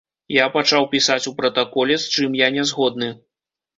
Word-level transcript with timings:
Я 0.35 0.45
пачаў 0.55 0.87
пісаць 0.93 1.27
у 1.31 1.35
пратаколе, 1.41 1.99
з 2.05 2.11
чым 2.17 2.41
я 2.43 2.47
нязгодны. 2.57 3.15